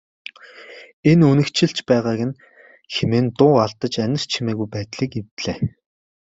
[1.11, 2.39] Энэ үнэгчилж байгааг нь
[2.93, 5.57] хэмээн дуу алдаж анир чимээгүй байдлыг эвдлээ.